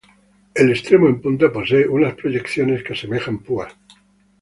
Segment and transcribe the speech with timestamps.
[0.55, 3.71] El extremo en punta posee unas proyecciones que asemejan púas.